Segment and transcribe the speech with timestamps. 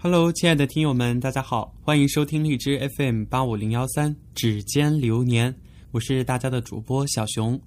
[0.00, 5.52] Hello，亲爱的听友们，大家好，欢迎收听荔枝 FM 八五零幺三《指尖流年》，
[5.90, 7.60] 我是大家的主播小熊。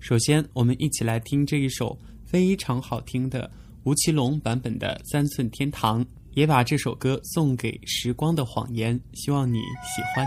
[0.00, 3.48] 首先，我们一起来听这一首非常好听的
[3.84, 10.26] 吴奇隆版本的《三寸天堂》，也把这首歌送给《时光的谎言》，希望你喜欢。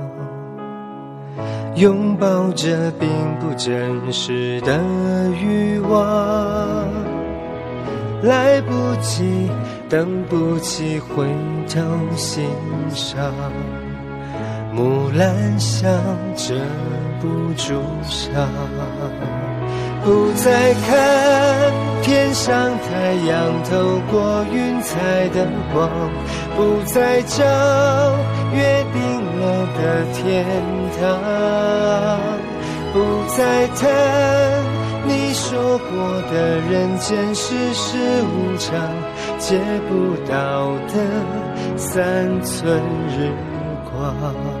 [1.75, 3.07] 拥抱着并
[3.39, 4.79] 不真实的
[5.41, 6.87] 欲望，
[8.21, 9.49] 来不及，
[9.89, 11.25] 等不及回
[11.67, 11.81] 头
[12.15, 12.43] 欣
[12.89, 13.33] 赏。
[14.73, 15.91] 木兰香
[16.35, 16.55] 遮
[17.19, 18.47] 不住伤，
[20.03, 25.89] 不再看天上太阳透过云彩的光，
[26.55, 27.43] 不再找
[28.53, 28.99] 约定
[29.39, 29.41] 了
[29.77, 29.81] 的
[30.13, 30.45] 天
[30.99, 30.99] 堂。
[32.93, 32.95] 不
[33.37, 33.79] 再谈
[35.07, 38.69] 你说过的人间世事无常，
[39.39, 40.93] 借不到的
[41.77, 43.31] 三寸日
[43.89, 44.60] 光。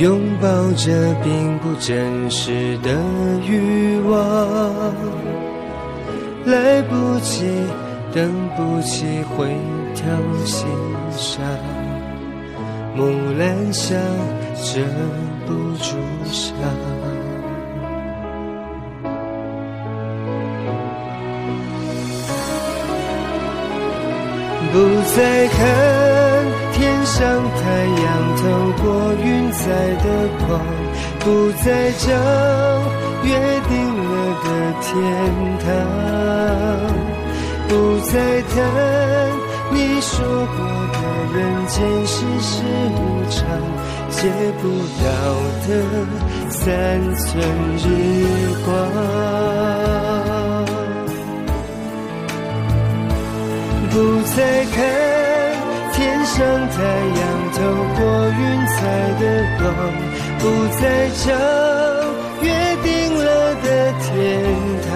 [0.00, 2.90] 拥抱着并不真实的
[3.46, 4.94] 欲望，
[6.46, 7.44] 来不及，
[8.14, 9.04] 等不及
[9.36, 9.54] 回
[9.94, 10.02] 头
[10.46, 10.66] 欣
[11.12, 11.44] 赏。
[12.96, 13.04] 木
[13.38, 14.00] 兰香
[14.54, 14.80] 遮
[15.46, 15.96] 不住
[16.32, 16.54] 伤，
[24.72, 24.78] 不
[25.14, 26.19] 再看。
[27.12, 27.62] 像太
[28.06, 28.06] 阳
[28.36, 28.42] 透
[28.82, 28.84] 过
[29.14, 29.60] 云彩
[29.96, 30.06] 的
[30.46, 30.48] 光，
[31.18, 31.24] 不
[31.62, 31.66] 再
[31.98, 32.06] 找
[33.24, 33.28] 约
[33.68, 34.10] 定了
[34.44, 34.46] 的
[34.80, 34.88] 天
[35.58, 35.66] 堂，
[37.68, 37.70] 不
[38.06, 38.12] 再
[38.42, 38.54] 谈
[39.72, 40.12] 你说
[40.56, 40.58] 过
[40.94, 40.98] 的
[41.34, 41.76] 人间
[42.06, 42.52] 世事
[42.94, 43.38] 无常，
[44.10, 44.18] 借
[44.62, 44.64] 不
[45.02, 45.04] 到
[45.66, 45.68] 的
[46.48, 46.58] 三
[47.16, 47.28] 寸
[47.76, 47.84] 日
[48.64, 48.68] 光，
[53.90, 53.94] 不
[54.36, 54.38] 再
[54.76, 55.29] 看。
[56.00, 56.38] 天上
[56.70, 57.20] 太阳
[57.52, 57.60] 透
[57.94, 58.00] 过
[58.30, 58.74] 云彩
[59.20, 59.22] 的
[59.58, 59.62] 光，
[60.38, 60.42] 不
[60.80, 61.28] 再找
[62.40, 62.48] 约
[62.82, 62.88] 定
[63.18, 63.66] 了的
[64.00, 64.08] 天
[64.88, 64.90] 堂，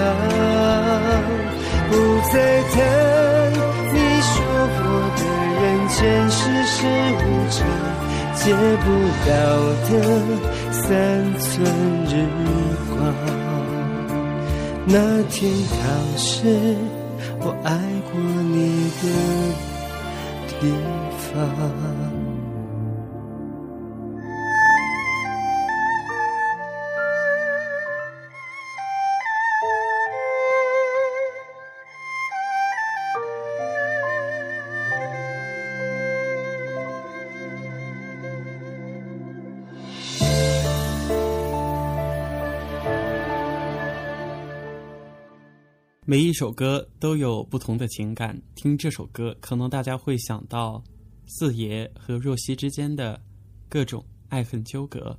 [1.90, 1.92] 不
[2.32, 2.34] 再
[2.72, 2.76] 等
[3.92, 4.32] 你说
[4.80, 4.80] 过
[5.18, 5.20] 的
[5.60, 5.94] 人间
[6.30, 6.72] 世事
[7.20, 7.60] 无常，
[8.34, 8.42] 借
[8.80, 8.86] 不
[9.28, 9.30] 到
[9.84, 9.92] 的
[10.72, 10.82] 三
[11.38, 11.52] 寸
[12.08, 12.10] 日
[12.88, 12.96] 光。
[14.86, 15.76] 那天堂
[16.16, 16.26] 是
[17.40, 17.68] 我爱
[18.10, 19.04] 过你的。
[20.64, 20.70] 地
[21.34, 22.23] 方。
[46.06, 50.84] 每一首歌都有不同的情感，听这首歌，可能大家会想到
[51.24, 53.18] 四爷和若曦之间的
[53.70, 55.18] 各种爱恨纠葛。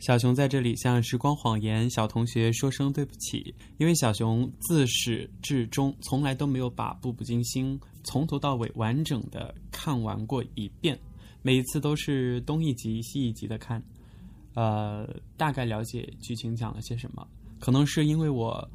[0.00, 10.98] 小熊在这里向时光谎言小同学说声对不起，因为小熊自始至终从来都没有把《步步惊心》从头到尾完整的看完过一遍，
[11.40, 13.80] 每一次都是东一集西一集的看，
[14.54, 17.24] 呃，大概了解剧情讲了些什么。
[17.60, 18.68] 可能是因为我。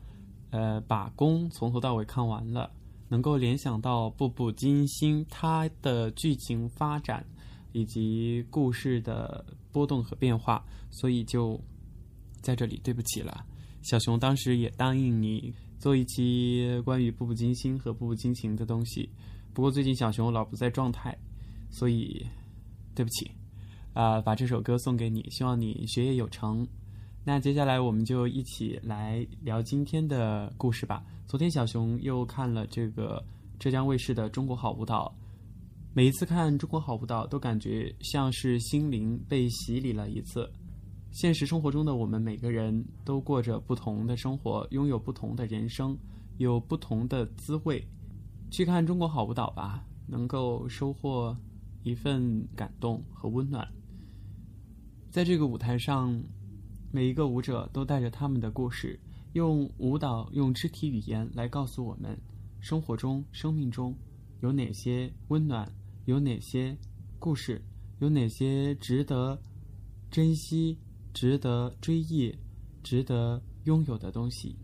[0.52, 2.72] 呃，把宫从头到尾看完了，
[3.10, 7.26] 能够联想到《步步惊心》它的剧情发展
[7.72, 11.60] 以及故事的波动和变化，所以就
[12.42, 13.46] 在这里对不起了。
[13.82, 19.10] 小熊当时也答应你做一期关于《步步惊心》和《步步惊情》的东西，
[19.54, 21.18] 不过最近小熊老不在状态，
[21.70, 22.26] 所以
[22.94, 23.32] 对不起。
[23.94, 26.68] 啊，把这首歌送给你，希望你学业有成。
[27.24, 31.06] 那接下来我们就一起来聊今天的故事吧。
[31.28, 33.24] 昨天小熊又看了这个
[33.60, 35.06] 浙江卫视的《中国好舞蹈》，
[35.94, 40.52] 每一次看《中国好舞蹈》都感觉像是心灵被洗礼了一次。
[41.12, 45.96] 现实生活中的我们每个人都过着不同的生活，拥有不同的人生，
[46.40, 47.88] 有不同的滋味。
[48.50, 51.38] 去看《中国好舞蹈》吧，能够收获
[51.84, 53.68] 一份感动和温暖。
[55.12, 56.20] 在这个舞台上。
[56.94, 59.00] 每一个舞者都带着他们的故事，
[59.32, 62.20] 用舞蹈、用肢体语言来告诉我们，
[62.60, 63.96] 生活中、生命中
[64.42, 65.72] 有哪些温暖，
[66.04, 66.78] 有哪些
[67.18, 67.64] 故事，
[68.00, 69.42] 有哪些值得
[70.10, 70.78] 珍惜、
[71.14, 72.38] 值得追忆、
[72.84, 74.58] 值得拥有的东西。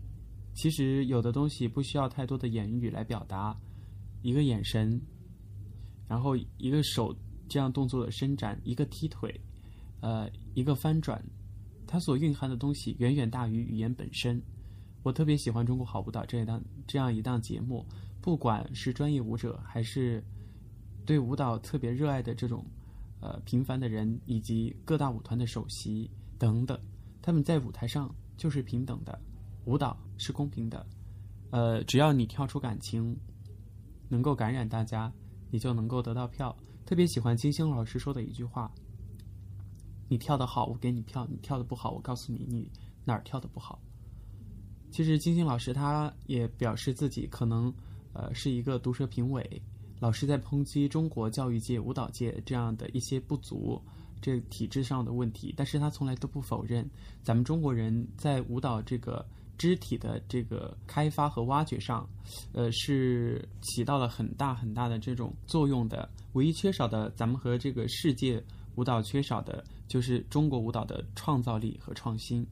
[0.52, 3.58] 其实，有的东西不需要太多的言语来表达，
[4.20, 5.00] 一个眼神，
[6.06, 7.16] 然后一个手
[7.48, 9.40] 这样动作的伸展，一个踢腿，
[10.02, 11.24] 呃，一个翻转。
[11.88, 14.40] 它所蕴含的东西远远大于语言本身。
[15.02, 17.84] 我特别喜欢《中国好舞蹈》这一档这样一档节目，
[18.20, 20.22] 不管是专业舞者，还是
[21.06, 22.62] 对舞蹈特别热爱的这种
[23.20, 26.78] 呃平凡的人，以及各大舞团的首席等等，
[27.22, 29.18] 他们在舞台上就是平等的，
[29.64, 30.84] 舞蹈是公平的。
[31.50, 33.16] 呃，只要你跳出感情，
[34.10, 35.10] 能够感染大家，
[35.50, 36.54] 你就能够得到票。
[36.84, 38.70] 特别喜欢金星老师说的一句话。
[40.08, 42.70] 你跳得好，我给你票；你跳得不好，我告诉你你
[43.04, 43.78] 哪儿跳得不好。
[44.90, 47.72] 其实金星老师他也表示自己可能
[48.14, 49.62] 呃是一个毒舌评委，
[50.00, 53.78] 老师在抨击中国教育界、舞蹈界这样的一些不足，
[54.22, 55.52] 这体制上的问题。
[55.54, 56.88] 但是他从来都不否认，
[57.22, 59.22] 咱们中国人在舞蹈这个
[59.58, 62.08] 肢体的这个开发和挖掘上，
[62.54, 66.08] 呃是起到了很大很大的这种作用的。
[66.32, 68.42] 唯一缺少的，咱们和这个世界。
[68.78, 72.46] 舞蹈缺少的就是中国舞蹈的创造力和创新。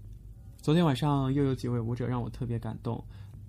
[0.61, 3.03] 昨天晚上又有几位舞者让我特别感动，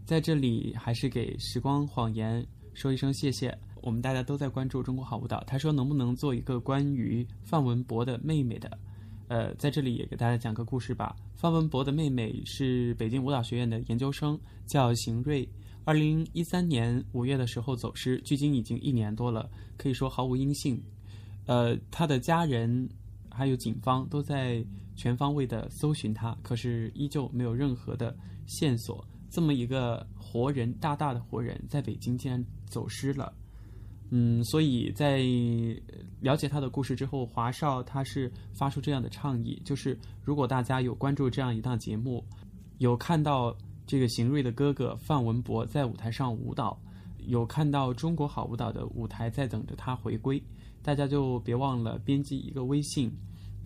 [0.06, 2.45] 在这里还是给时光谎言
[2.75, 3.57] 说一声谢谢。
[3.81, 8.77] 我们大家都在关注中国好舞蹈，他说能不能做一个关于范文博的妹妹的？
[9.27, 11.15] 呃，在这里也给大家讲个故事吧。
[11.35, 15.50] 范文博的妹妹是北京舞蹈学院的研究生，叫邢瑞。
[15.83, 20.79] 二零一三年五月的时候走失，距今已经一年多了，可以说毫无音信。
[21.48, 22.88] 呃，他的家人
[23.32, 24.64] 还有警方都在
[24.96, 28.16] 全方位的搜寻他，可是依旧没有任何的
[28.46, 29.04] 线索。
[29.30, 33.34] 这么一个活人，大大的活人，在北京竟然走失了。
[34.10, 35.18] 嗯，所以在
[36.22, 42.24] 了解他的故事之后，华少他是发出这样的倡议，就是如果大家有关注这样一档节目，
[42.77, 46.80] 有看到这个邢瑞的哥哥范文博在舞台上舞蹈，
[47.18, 50.42] 有看到中国好舞蹈的舞台在等着他回归。
[50.88, 53.12] 大家就别忘了编辑一个微信，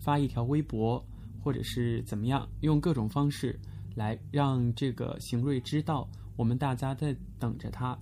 [0.00, 1.00] 发一条微博，
[1.40, 3.56] 或者是怎么样，用各种方式
[3.94, 7.96] 来让这个邢瑞知道我们大家在等着他。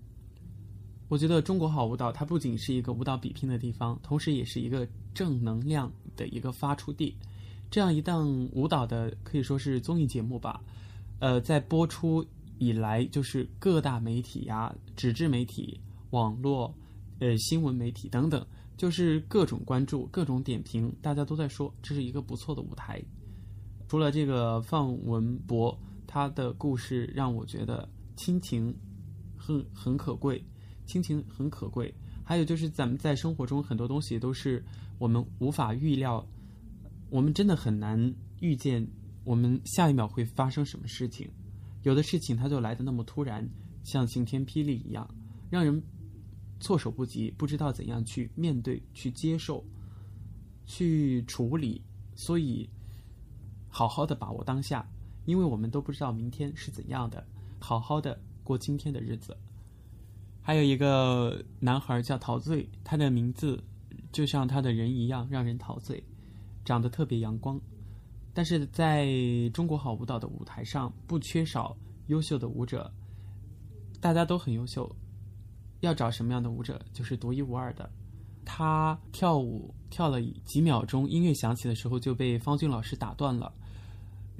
[1.06, 7.14] 我觉得中国好舞蹈它不仅是一个舞蹈比拼的地方，同时也是一个正能量的一个发出地。
[7.70, 10.62] 这样一档舞蹈的可以说是综艺节目吧，
[11.18, 12.24] 呃，在播出
[12.56, 16.74] 以来，就是各大媒体呀、纸质媒体、网络、
[17.18, 18.42] 呃新闻媒体等等。
[18.80, 22.98] 就是各种关注、各种点评，大家都在说这是一个不错的舞台。
[23.86, 28.74] 除了这个范文博，他的故事让我觉得亲情
[29.36, 30.42] 很很可贵，
[30.86, 31.94] 亲情很可贵。
[32.24, 34.64] 还有就是咱们在生活中很多东西都是
[34.98, 36.26] 我们无法预料，
[37.10, 38.88] 我们真的很难预见
[39.24, 41.30] 我们下一秒会发生什么事情。
[41.82, 43.46] 有的事情它就来的那么突然，
[43.84, 45.06] 像晴天霹雳一样，
[45.50, 45.82] 让人。
[46.60, 49.64] 措手不及，不知道怎样去面对、去接受、
[50.66, 51.82] 去处理，
[52.14, 52.68] 所以
[53.68, 54.86] 好好的把握当下，
[55.24, 57.26] 因为我们都不知道明天是怎样的，
[57.58, 58.56] 好好的过。
[58.58, 59.36] 今天的日子。
[60.42, 63.62] 还有一个男孩叫陶醉，他的名字
[64.10, 66.02] 就像他的人一样，让人陶醉，
[66.64, 67.60] 长得特别阳光。
[68.32, 69.08] 但是在
[69.52, 71.76] 中国好舞蹈的舞台上，不缺少
[72.06, 72.90] 优秀的舞者，
[74.00, 74.90] 大家都很优秀。
[75.80, 77.90] 要找什么样的舞者，就是独一无二的。
[78.44, 83.52] 他跳舞跳了几秒钟，音乐响起的时候就被方俊老师打断了。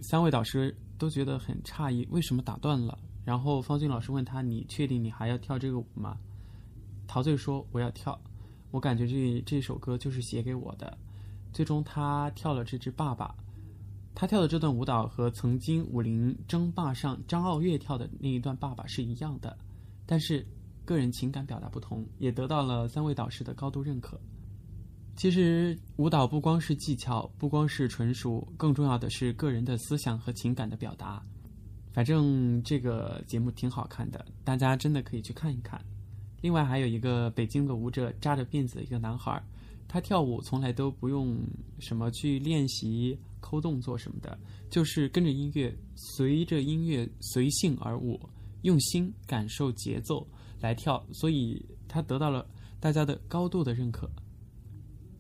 [0.03, 2.99] 三位导师都觉得很诧异，为什么打断了？
[3.25, 6.17] 然后方俊老师问他：“你确定你还要跳这个舞吗？”
[7.07, 8.19] 陶醉说：“我要跳，
[8.71, 10.97] 我感觉这这首歌就是写给我的。”
[11.53, 13.27] 最终他跳了这支《爸爸》，
[14.15, 19.57] 他跳的这段舞蹈和曾经武林争霸上张傲月跳的那一段《爸爸》是一样的，
[20.07, 20.47] 但是
[20.91, 24.21] 个人情感表达不同，也得到了三位导师的高度认可。
[25.15, 31.25] 其实舞蹈不光是技巧，不光是纯熟，更重要的是个人的思想和情感的表达。
[31.93, 35.81] 反正这个节目挺好看的，大家真的可以去看一看。
[36.41, 39.41] 另外还有一个北京的舞者，扎着辫子的一个男孩，
[39.87, 41.39] 他跳舞从来都不用
[41.79, 44.37] 什么去练习抠动作什么的，
[44.71, 48.19] 就是跟着音乐，随着音乐随性而舞，
[48.63, 50.27] 用心感受节奏
[50.61, 52.47] 来跳，所以他得到了
[52.79, 54.11] 大家的高度的认可。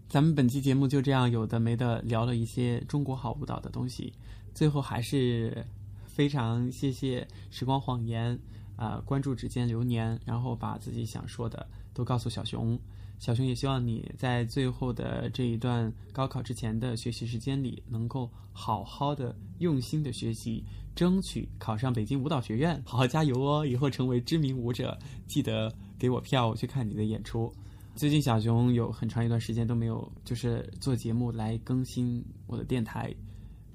[0.09, 4.13] 咱们本期节目就这样有的没的聊了一些中国好舞蹈的东西，
[4.53, 5.65] 最后还是
[6.05, 8.37] 非常谢谢时光谎言
[8.77, 11.69] 啊、关注指尖流年，然后把自己想说的
[12.01, 12.79] 都告诉小熊。
[13.19, 20.65] 小熊也希望你在最后的这一段高考之前的学习时间里，能够好好的用心的学习，
[20.97, 23.67] 争取考上北京舞蹈学院，好好加油哦！
[23.67, 27.53] 以后成为知名舞者，记得给我票，我去看你的演出。
[27.95, 33.15] 最近小熊有很长一段时间都没有就是做节目来更新我的电台，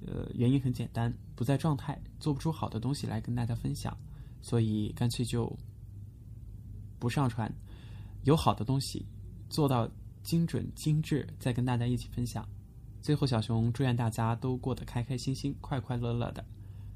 [0.07, 3.95] 呃，原因很简单，不在状态，做不出好的东西来跟大家分享，
[4.41, 5.55] 所以干脆就
[6.97, 7.53] 不上传，
[8.25, 9.05] 有好的东西
[9.49, 9.89] 做到
[10.21, 12.47] 精准精致，再跟大家一起分享。
[13.01, 16.43] 最后，小熊祝愿大家都过得开开心心、快快乐乐的。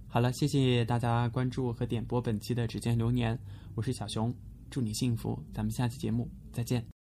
[0.07, 3.39] 好了，谢谢大家关注和点播本期的指尖流年，
[3.75, 4.33] 我是小熊，
[4.71, 6.98] 祝你幸福，咱们下期节目再见。